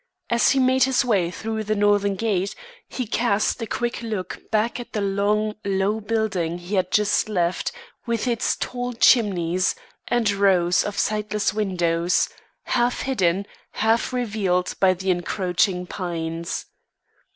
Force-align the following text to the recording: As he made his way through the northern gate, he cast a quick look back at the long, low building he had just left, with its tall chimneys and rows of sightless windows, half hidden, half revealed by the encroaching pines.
As 0.31 0.49
he 0.49 0.59
made 0.59 0.85
his 0.85 1.05
way 1.05 1.29
through 1.29 1.63
the 1.63 1.75
northern 1.75 2.15
gate, 2.15 2.55
he 2.89 3.05
cast 3.05 3.61
a 3.61 3.67
quick 3.67 4.01
look 4.01 4.39
back 4.49 4.79
at 4.79 4.93
the 4.93 4.99
long, 4.99 5.53
low 5.63 5.99
building 5.99 6.57
he 6.57 6.73
had 6.73 6.89
just 6.91 7.29
left, 7.29 7.71
with 8.07 8.27
its 8.27 8.55
tall 8.55 8.93
chimneys 8.93 9.75
and 10.07 10.31
rows 10.31 10.83
of 10.83 10.97
sightless 10.97 11.53
windows, 11.53 12.29
half 12.63 13.01
hidden, 13.01 13.45
half 13.73 14.11
revealed 14.11 14.73
by 14.79 14.95
the 14.95 15.11
encroaching 15.11 15.85
pines. 15.85 16.65